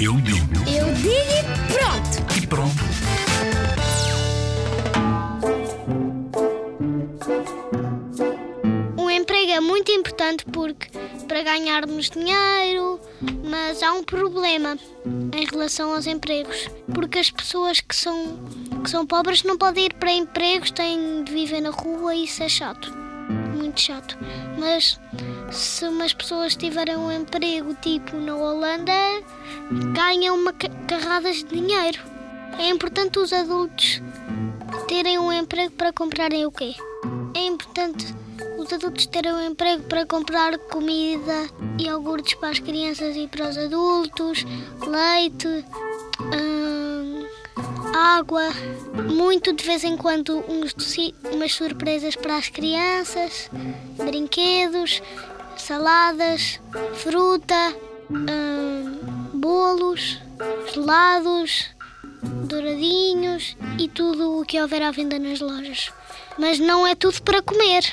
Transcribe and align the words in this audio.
Eu 0.00 0.14
digo 0.20 0.54
Eu 0.68 0.92
digo 0.94 1.10
e 1.10 1.72
pronto! 1.72 2.16
e 2.42 2.46
pronto. 2.46 2.86
O 8.96 9.10
emprego 9.10 9.50
é 9.52 9.60
muito 9.60 9.90
importante 9.90 10.44
porque 10.46 10.88
para 11.26 11.42
ganharmos 11.42 12.10
dinheiro, 12.10 13.00
mas 13.44 13.82
há 13.82 13.92
um 13.92 14.04
problema 14.04 14.78
em 15.04 15.44
relação 15.44 15.94
aos 15.94 16.06
empregos, 16.06 16.68
porque 16.94 17.18
as 17.18 17.30
pessoas 17.30 17.80
que 17.80 17.94
são 17.94 18.38
que 18.82 18.90
são 18.90 19.04
pobres 19.06 19.42
não 19.42 19.58
podem 19.58 19.86
ir 19.86 19.94
para 19.94 20.12
empregos, 20.12 20.70
têm 20.70 21.24
de 21.24 21.32
viver 21.32 21.60
na 21.60 21.70
rua 21.70 22.14
e 22.14 22.24
isso 22.24 22.42
é 22.42 22.48
chato, 22.48 22.92
muito 23.28 23.80
chato. 23.80 24.16
Mas 24.58 25.00
se 25.50 25.86
umas 25.86 26.12
pessoas 26.12 26.56
tiverem 26.56 26.96
um 26.96 27.10
emprego 27.10 27.74
tipo 27.80 28.16
na 28.16 28.36
Holanda, 28.36 28.92
ganham 29.94 30.34
uma 30.36 30.52
ca- 30.52 30.68
carradas 30.86 31.36
de 31.36 31.46
dinheiro. 31.46 31.98
É 32.58 32.68
importante 32.68 33.18
os 33.18 33.32
adultos 33.32 34.00
terem 34.88 35.18
um 35.18 35.32
emprego 35.32 35.72
para 35.72 35.92
comprarem 35.92 36.46
o 36.46 36.50
quê? 36.52 36.74
É 37.34 37.46
importante 37.46 38.14
os 38.58 38.72
adultos 38.72 39.06
terem 39.06 39.32
um 39.32 39.46
emprego 39.46 39.82
para 39.84 40.06
comprar 40.06 40.56
comida, 40.58 41.48
iogurtes 41.78 42.34
para 42.34 42.50
as 42.50 42.58
crianças 42.58 43.14
e 43.16 43.26
para 43.28 43.48
os 43.48 43.58
adultos, 43.58 44.44
leite, 44.86 45.64
água, 47.96 48.42
muito 49.12 49.52
de 49.52 49.64
vez 49.64 49.82
em 49.82 49.96
quando 49.96 50.44
uns 50.48 50.74
umas 51.32 51.52
surpresas 51.52 52.14
para 52.14 52.36
as 52.36 52.48
crianças, 52.48 53.50
brinquedos, 53.96 55.02
saladas, 55.56 56.60
fruta, 56.94 57.74
hum, 58.10 59.30
bolos, 59.34 60.18
gelados, 60.72 61.66
douradinhos 62.48 63.56
e 63.78 63.88
tudo 63.88 64.40
o 64.40 64.44
que 64.44 64.60
houver 64.60 64.82
à 64.82 64.90
venda 64.90 65.18
nas 65.18 65.40
lojas. 65.40 65.90
Mas 66.38 66.58
não 66.58 66.86
é 66.86 66.94
tudo 66.94 67.22
para 67.22 67.42
comer. 67.42 67.84